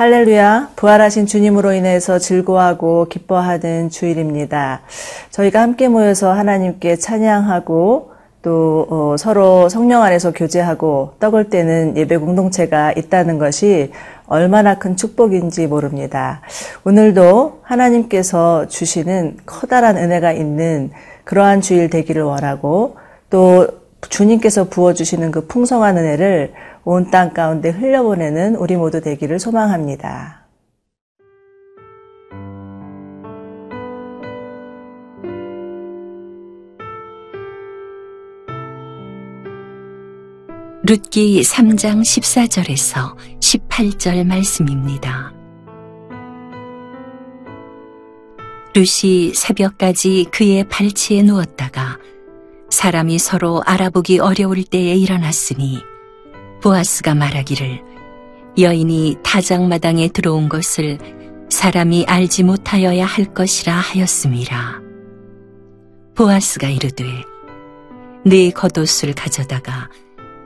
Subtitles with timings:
[0.00, 4.80] 할렐루야, 부활하신 주님으로 인해서 즐거워하고 기뻐하는 주일입니다.
[5.30, 8.10] 저희가 함께 모여서 하나님께 찬양하고
[8.40, 13.92] 또 어, 서로 성령 안에서 교제하고 떡을 떼는 예배 공동체가 있다는 것이
[14.26, 16.40] 얼마나 큰 축복인지 모릅니다.
[16.84, 20.92] 오늘도 하나님께서 주시는 커다란 은혜가 있는
[21.24, 22.96] 그러한 주일 되기를 원하고
[23.28, 23.68] 또
[24.08, 30.40] 주님께서 부어주시는 그 풍성한 은혜를 온 땅 가운데 흘려보내는 우리 모두 되기를 소망합니다.
[40.82, 45.32] 룻기 3장 14절에서 18절 말씀입니다.
[48.74, 51.98] 룻이 새벽까지 그의 발치에 누웠다가
[52.70, 55.89] 사람이 서로 알아보기 어려울 때에 일어났으니
[56.62, 57.82] 보아스가 말하기를
[58.58, 60.98] 여인이 타작마당에 들어온 것을
[61.48, 64.80] 사람이 알지 못하여야 할 것이라 하였음이라.
[66.14, 67.04] 보아스가 이르되
[68.26, 69.88] 네 겉옷을 가져다가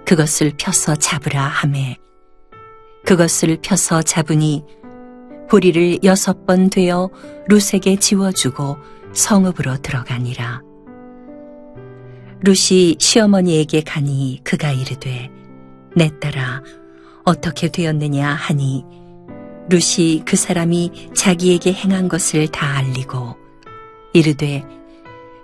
[0.06, 1.98] 그것을 펴서 잡으라 하매
[3.04, 4.64] 그것을 펴서 잡으니
[5.50, 7.10] 보리를 여섯 번 되어
[7.48, 8.76] 룻에게 지워주고
[9.12, 10.62] 성읍으로 들어가니라.
[12.42, 15.33] 룻이 시어머니에게 가니 그가 이르되
[15.96, 16.62] 내 딸아
[17.24, 18.84] 어떻게 되었느냐 하니
[19.70, 23.36] 룻이 그 사람이 자기에게 행한 것을 다 알리고
[24.12, 24.62] 이르되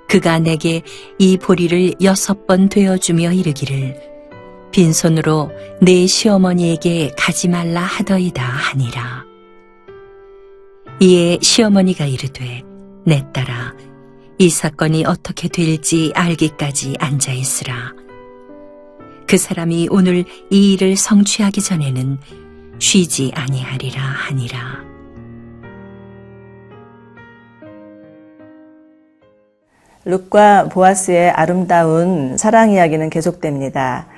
[0.09, 0.83] 그가 내게
[1.19, 4.11] 이 보리를 여섯 번 되어주며 이르기를
[4.73, 9.25] 빈손으로 내 시어머니에게 가지 말라 하더이다 하니라.
[11.01, 12.63] 이에 시어머니가 이르되
[13.05, 13.75] 내 딸아
[14.39, 17.93] 이 사건이 어떻게 될지 알기까지 앉아 있으라.
[19.31, 22.19] 그 사람이 오늘 이 일을 성취하기 전에는
[22.81, 24.59] 쉬지 아니하리라 하니라.
[30.05, 34.09] 룩과 보아스의 아름다운 사랑 이야기는 계속됩니다.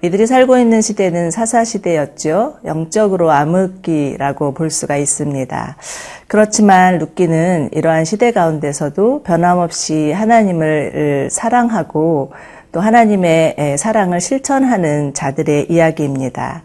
[0.00, 2.60] 이들이 살고 있는 시대는 사사시대였죠.
[2.64, 5.76] 영적으로 암흑기라고 볼 수가 있습니다.
[6.28, 12.32] 그렇지만 룻기는 이러한 시대 가운데서도 변함없이 하나님을 사랑하고
[12.72, 16.62] 또 하나님의 사랑을 실천하는 자들의 이야기입니다.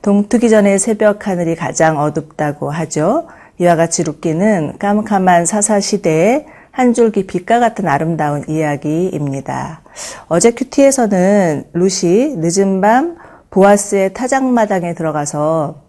[0.00, 3.28] 동트기 전에 새벽 하늘이 가장 어둡다고 하죠.
[3.58, 9.82] 이와 같이 룻기는 깜깜한 사사 시대에 한 줄기 빛과 같은 아름다운 이야기입니다.
[10.28, 13.16] 어제 큐티에서는 루시 늦은 밤
[13.50, 15.82] 보아스의 타작마당에 들어가서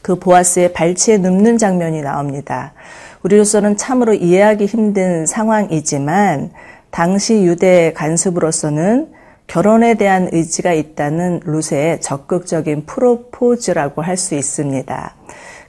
[0.00, 2.72] 그 보아스의 발치에 눕는 장면이 나옵니다.
[3.22, 6.52] 우리로서는 참으로 이해하기 힘든 상황이지만
[6.90, 9.12] 당시 유대 간수부로서는
[9.46, 15.14] 결혼에 대한 의지가 있다는 루세의 적극적인 프로포즈라고 할 수 있습니다.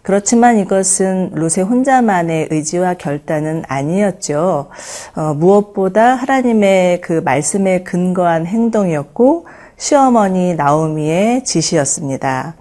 [0.04, 4.70] 그렇지만 이것은 루세 혼자만의 의지와 결단은 아니었죠.
[5.16, 9.46] 어, 무엇보다 하나님의 그 말씀에 근거한 행동이었고
[9.78, 12.56] 시어머니 나오미의 지시였습니다.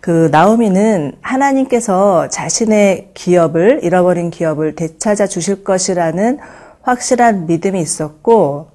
[0.00, 6.38] 그 나오미는 하나님께서 자신의 기업을 잃어버린 기업을 되찾아 주실 것이라는
[6.82, 8.68] 확실한 믿음이 있었고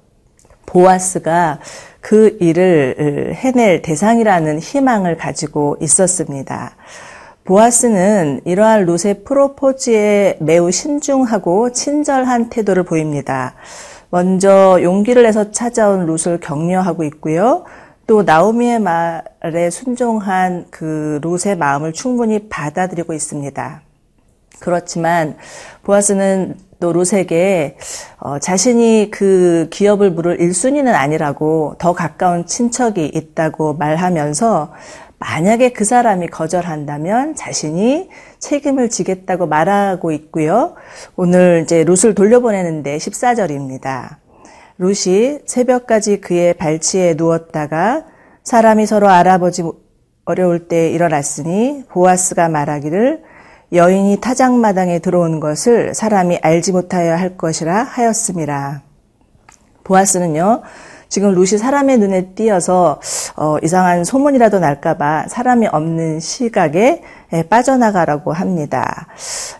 [0.66, 1.60] 보아스가
[2.00, 6.76] 그 일을 해낼 대상이라는 희망을 가지고 있었습니다.
[7.44, 13.54] 보아스는 이러한 룻의 프로포즈에 매우 신중하고 친절한 태도를 보입니다.
[14.10, 17.64] 먼저 용기를 내서 찾아온 룻을 격려하고 있고요.
[18.06, 23.82] 또 나오미의 말에 순종한 그 룻의 마음을 충분히 받아들이고 있습니다.
[24.60, 25.36] 그렇지만
[25.82, 27.76] 보아스는 또 롯에게
[28.18, 34.72] 어, 자신이 그 기업을 물을 1순위는 아니라고 더 가까운 친척이 있다고 말하면서
[35.18, 38.08] 만약에 그 사람이 거절한다면 자신이
[38.38, 40.74] 책임을 지겠다고 말하고 있고요.
[41.16, 44.16] 오늘 이제 룻을 돌려보내는데 14절입니다.
[44.78, 48.04] 룻이 새벽까지 그의 발치에 누웠다가
[48.44, 49.64] 사람이 서로 알아보지
[50.24, 53.22] 어려울 때 일어났으니 보아스가 말하기를
[53.72, 58.82] 여인이 타작마당에 들어온 것을 사람이 알지 못하여 할 것이라 하였습니다.
[59.84, 60.62] 보아스는요,
[61.08, 63.00] 지금 루시 사람의 눈에 띄어서
[63.36, 69.06] 어, 이상한 소문이라도 날까봐 사람이 없는 시각에 예, 빠져나가라고 합니다.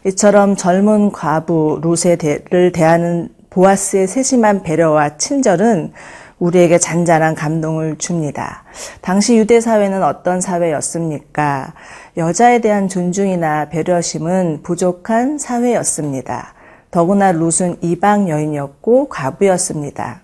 [0.06, 5.92] 이처럼 젊은 과부 루세를 대하는 보아스의 세심한 배려와 친절은
[6.38, 8.64] 우리에게 잔잔한 감동을 줍니다.
[9.00, 11.74] 당시 유대 사회는 어떤 사회였습니까?
[12.16, 16.54] 여자에 대한 존중이나 배려심은 부족한 사회였습니다.
[16.90, 20.22] 더구나 룻은 이방 여인이었고 과부였습니다.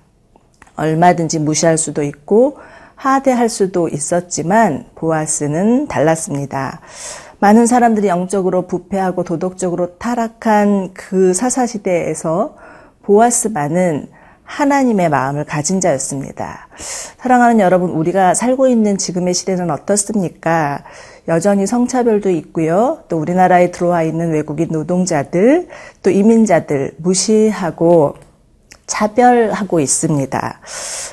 [0.77, 2.59] 얼마든지 무시할 수도 있고
[2.97, 6.81] 하대할 수도 있었지만 보아스는 달랐습니다.
[7.39, 12.57] 많은 사람들이 영적으로 부패하고 도덕적으로 타락한 그 사사시대에서
[13.03, 14.09] 보아스만은
[14.45, 16.69] 하나님의 마음을 가진 자였습니다.
[16.77, 20.85] 사랑하는 여러분, 우리가 살고 있는 지금의 시대는 어떻습니까?
[21.27, 23.03] 여전히 성차별도 있고요.
[23.09, 25.69] 또 우리나라에 들어와 있는 외국인 노동자들,
[26.03, 28.17] 또 이민자들 무시하고
[28.87, 30.61] 차별하고 있습니다.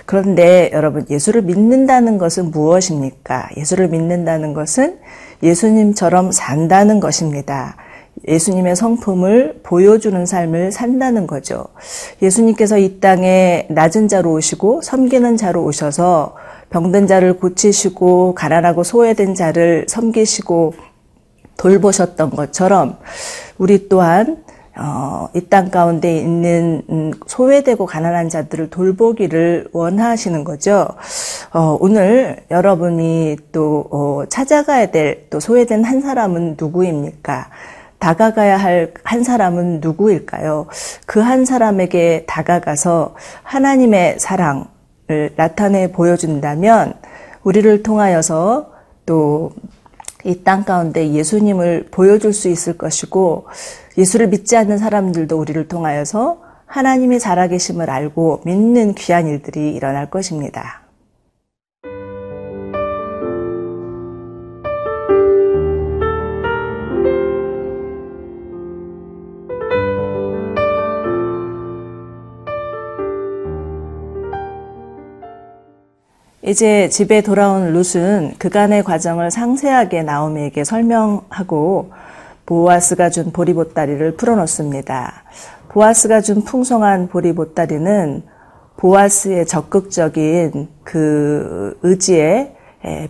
[0.06, 3.50] 그런데 여러분, 예수를 믿는다는 것은 무엇입니까?
[3.56, 5.00] 예수를 믿는다는 것은
[5.42, 7.78] 예수님처럼 산다는 것입니다.
[8.28, 11.66] 예수님의 성품을 보여주는 삶을 산다는 거죠.
[12.22, 16.36] 예수님께서 이 땅에 낮은 자로 오시고 섬기는 자로 오셔서
[16.70, 20.74] 병든 자를 고치시고 가난하고 소외된 자를 섬기시고
[21.58, 22.98] 돌보셨던 것처럼
[23.58, 24.44] 우리 또한
[24.78, 30.88] 어, 이 땅 가운데 있는 음, 소외되고 가난한 자들을 돌보기를 원하시는 거죠.
[31.54, 37.50] 어, 오늘 여러분이 또 어, 찾아가야 될 또 소외된 한 사람은 누구입니까?
[38.02, 40.68] 다가가야 할 한 사람은 누구일까요?
[41.06, 44.66] 그 한 사람에게 다가가서 하나님의 사랑을
[45.38, 46.96] 나타내 보여준다면
[47.44, 48.72] 우리를 통하여서
[49.06, 49.52] 또
[50.26, 53.48] 이 땅 가운데 예수님을 보여줄 수 있을 것이고
[53.98, 60.81] 예수를 믿지 않는 사람들도 우리를 통하여서 하나님이 살아계심을 알고 믿는 귀한 일들이 일어날 것입니다.
[76.52, 81.94] 이제 집에 돌아온 룻은 그간의 과정을 상세하게 나오미에게 설명하고
[82.46, 85.24] 보아스가 준 보리보따리를 풀어놓습니다.
[85.70, 88.24] 보아스가 준 풍성한 보리보따리는
[88.76, 92.54] 보아스의 적극적인 그 의지의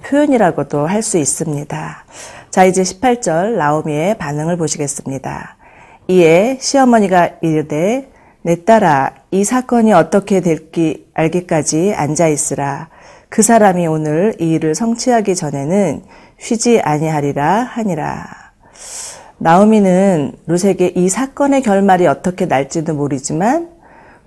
[0.03, 2.05] 표현이라고도 할 수 있습니다.
[2.51, 5.57] 자, 이제 18절 나오미의 반응을 보시겠습니다.
[6.09, 8.11] 이에 시어머니가 이르되
[8.43, 12.89] 내 딸아 이 사건이 어떻게 될지 알기까지 앉아 있으라.
[13.31, 16.03] 그 사람이 오늘 이 일을 성취하기 전에는
[16.37, 18.27] 쉬지 아니하리라 하니라.
[19.37, 23.69] 나오미는 룻에게 이 사건의 결말이 어떻게 날지도 모르지만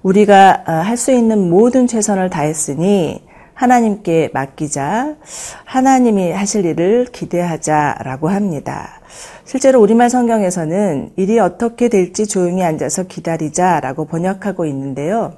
[0.02, 3.22] 우리가 할 수 있는 모든 최선을 다했으니
[3.52, 5.16] 하나님께 맡기자,
[5.66, 9.02] 하나님이 하실 일을 기대하자라고 합니다.
[9.44, 15.34] 실제로 우리말 성경에서는 일이 어떻게 될지 조용히 앉아서 기다리자라고 번역하고 있는데요.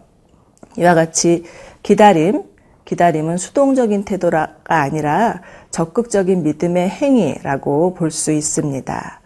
[0.79, 1.43] 이와 같이
[1.83, 2.45] 기다림,
[2.87, 9.21] 기다림은 수동적인 태도가 아니라 적극적인 믿음의 행위라고 볼 수 있습니다.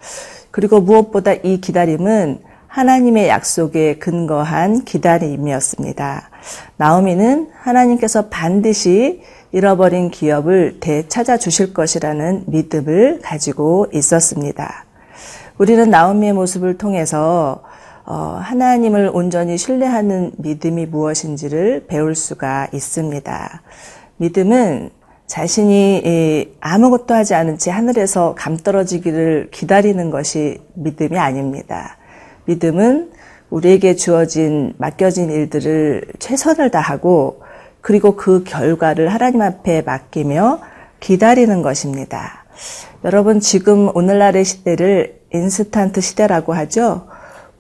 [0.51, 6.31] 그리고 무엇보다 이 기다림은 하나님의 약속에 근거한 기다림이었습니다.
[6.77, 9.23] 나오미는 하나님께서 반드시
[9.53, 14.87] 잃어버린 기업을 되찾아 주실 것이라는 믿음을 가지고 있었습니다.
[15.59, 17.70] 우리는 나오미의 모습을 통해서 어,
[18.05, 23.63] 하나님을 온전히 신뢰하는 믿음이 무엇인지를 배울 수가 있습니다.
[24.17, 24.91] 믿음은
[25.27, 31.99] 자신이 아무것도 하지 않은 채 하늘에서 감 떨어지기를 기다리는 것이 믿음이 아닙니다.
[32.47, 33.13] 믿음은
[33.51, 37.43] 우리에게 주어진 맡겨진 일들을 최선을 다하고
[37.81, 40.61] 그리고 그 결과를 하나님 앞에 맡기며
[40.99, 42.45] 기다리는 것입니다.
[43.05, 47.07] 여러분 지금 오늘날의 시대를 인스턴트 시대라고 하죠.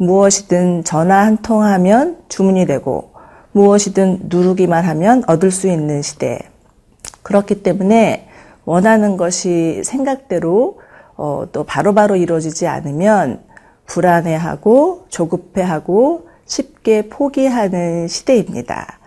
[0.00, 3.10] 무엇이든 전화 한 통 하면 주문이 되고
[3.52, 6.38] 무엇이든 누르기만 하면 얻을 수 있는 시대.
[7.22, 8.26] 그렇기 때문에
[8.64, 10.80] 원하는 것이 생각대로
[11.16, 13.42] 어, 또 바로 바로 이루어지지 않으면
[13.84, 19.00] 불안해하고 조급해하고 쉽게 포기하는 시대입니다.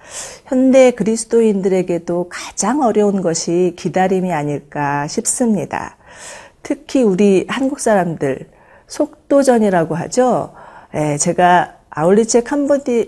[0.46, 5.98] 현대 그리스도인들에게도 가장 어려운 것이 기다림이 아닐까 싶습니다.
[6.62, 8.48] 특히 우리 한국 사람들
[8.88, 10.54] 속도전이라고 하죠.
[10.96, 13.06] 예, 제가 아울리치 캄보디아로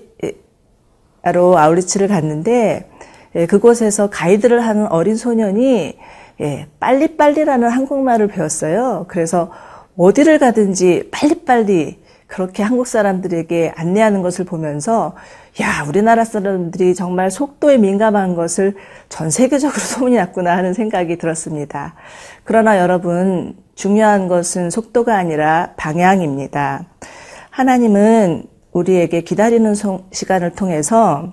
[1.57, 2.89] 아울리치를 갔는데
[3.35, 5.97] 예, 그곳에서 가이드를 하는 어린 소년이
[6.41, 9.05] 예, 빨리빨리라는 한국말을 배웠어요.
[9.07, 9.51] 그래서
[9.97, 15.15] 어디를 가든지 빨리빨리 그렇게 한국 사람들에게 안내하는 것을 보면서
[15.61, 18.75] 야, 우리나라 사람들이 정말 속도에 민감한 것을
[19.09, 21.93] 전 세계적으로 소문이 났구나 하는 생각이 들었습니다.
[22.43, 26.85] 그러나 여러분, 중요한 것은 속도가 아니라 방향입니다.
[27.55, 29.73] 하나님은 우리에게 기다리는
[30.11, 31.31] 시간을 통해서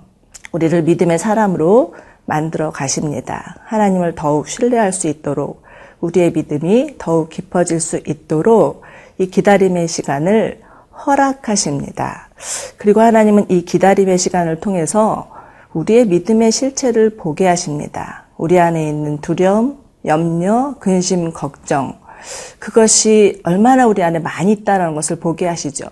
[0.53, 3.57] 우리를 믿음의 사람으로 만들어 가십니다.
[3.65, 5.63] 하나님을 더욱 신뢰할 수 있도록
[5.99, 8.83] 우리의 믿음이 더욱 깊어질 수 있도록
[9.17, 10.61] 이 기다림의 시간을
[11.05, 12.29] 허락하십니다.
[12.77, 15.29] 그리고 하나님은 이 기다림의 시간을 통해서
[15.73, 18.27] 우리의 믿음의 실체를 보게 하십니다.
[18.37, 21.99] 우리 안에 있는 두려움, 염려, 근심, 걱정,
[22.59, 25.87] 그것이 얼마나 우리 안에 많이 있다는 것을 보게 하시죠.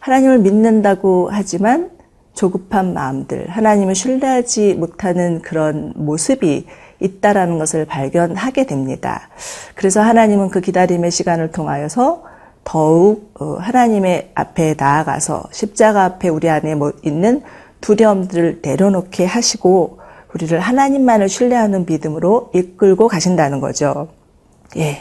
[0.00, 1.90] 하나님을 믿는다고 하지만
[2.34, 6.66] 조급한 마음들, 하나님을 신뢰하지 못하는 그런 모습이
[7.00, 9.28] 있다라는 것을 발견하게 됩니다.
[9.74, 12.24] 그래서 하나님은 그 기다림의 시간을 통하여서
[12.64, 17.42] 더욱 어, 하나님의 앞에 나아가서 십자가 앞에 우리 안에 뭐 있는
[17.80, 19.98] 두려움들을 내려놓게 하시고
[20.34, 24.08] 우리를 하나님만을 신뢰하는 믿음으로 이끌고 가신다는 거죠.
[24.76, 24.98] 예.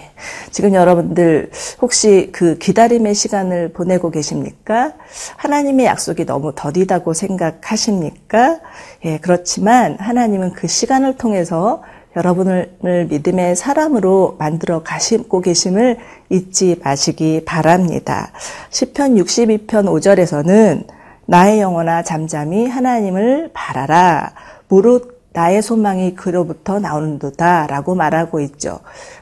[0.52, 1.52] 지금 여러분들
[1.82, 4.94] 혹시 그 기다림의 시간을 보내고 계십니까?
[5.38, 8.60] 하나님의 약속이 너무 더디다고 생각하십니까?
[9.06, 11.82] 예, 그렇지만 하나님은 그 시간을 통해서
[12.16, 15.98] 여러분을 믿음의 사람으로 만들어 가시고 계심을
[16.30, 18.32] 잊지 마시기 바랍니다.
[18.72, 20.88] 10편 62편 5절에서는
[21.26, 24.34] 나의 영혼아 잠잠히 하나님을 바라라.
[24.68, 28.80] 무릇 나의 소망이 그로부터 나오는도다 라고 말하고 있죠.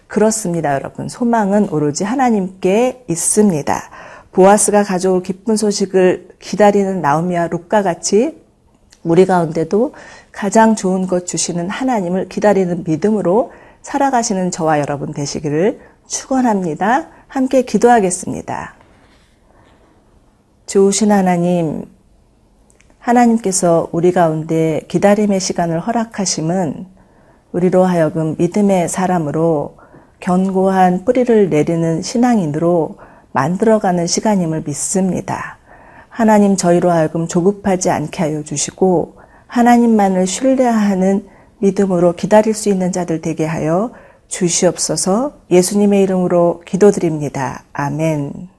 [0.09, 1.07] 그렇습니다, 여러분.
[1.07, 3.89] 소망은 오로지 하나님께 있습니다.
[4.31, 8.41] 보아스가 가져올 기쁜 소식을 기다리는 나오미와 룩과 같이
[9.03, 9.93] 우리 가운데도
[10.31, 13.51] 가장 좋은 것 주시는 하나님을 기다리는 믿음으로
[13.83, 17.09] 살아가시는 저와 여러분 되시기를 축원합니다.
[17.27, 18.73] 함께 기도하겠습니다.
[20.65, 21.85] 좋으신 하나님,
[22.97, 26.87] 하나님께서 우리 가운데 기다림의 시간을 허락하심은
[27.51, 29.78] 우리로 하여금 믿음의 사람으로
[30.19, 32.97] 견고한 뿌리를 내리는 신앙인으로
[33.31, 35.57] 만들어가는 시간임을 믿습니다.
[36.09, 39.15] 하나님 저희로 하여금 조급하지 않게 하여 주시고
[39.47, 41.27] 하나님만을 신뢰하는
[41.59, 43.91] 믿음으로 기다릴 수 있는 자들 되게 하여
[44.27, 47.63] 주시옵소서 예수님의 이름으로 기도드립니다.
[47.73, 48.58] 아멘.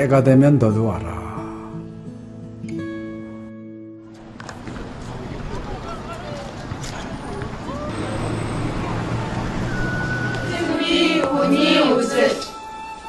[0.00, 1.20] 때가 되면 너도 와라.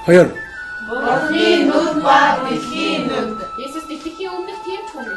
[0.08, 0.36] 허연.
[0.90, 3.40] 머니 눈과 비키 눈.
[3.58, 5.08] 예수스 비키 없는 팀 총리.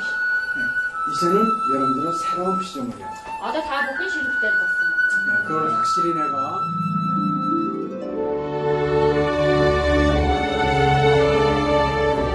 [1.10, 1.42] 이제는
[1.74, 3.08] 여러분들은 새로운 시점을 해요.
[3.42, 4.74] 아다 다 먹기 싫을 때 봤어.
[5.26, 6.60] 네, 그걸 확실히 내가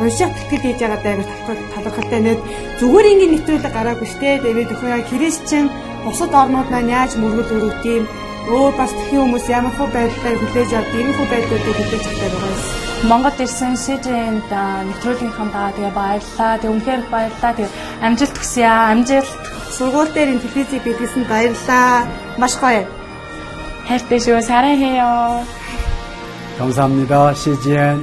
[0.00, 1.14] уншаад тэтгэл хийж байгаа даа
[1.74, 2.38] талархалтай нэг
[2.80, 5.66] зүгээр ингээд нэвтрүүлэг гараагүй штэ тэгээд өхөө яа христчэн
[6.04, 8.04] бусад орнууд маань яаж мөргөл өрөвд юм
[8.52, 12.52] өөр бас тхэн хүмүүс ямар хөө байдлаар хүлээж авд ийм хөө байдлуудыг хүлээж авдаг байгаа
[12.52, 12.84] юм.
[13.04, 14.52] Монгол ирсэн СЖН-д
[14.88, 16.60] нэвтрүүлгийнхаа тэгээ баярлалаа.
[16.60, 17.52] Тэг үнхээр баярлалаа.
[17.56, 17.68] Тэг
[18.00, 18.92] амжилт хүсье аа.
[18.92, 19.32] Амжилт.
[19.76, 22.08] Сургууль дээр энэ телевизийг бидлсэн баярлаа.
[22.40, 22.84] Маш гоё.
[23.88, 24.40] хайртай шүү.
[24.40, 25.44] 사랑해요.
[26.58, 27.34] 감사합니다.
[27.34, 27.98] CGN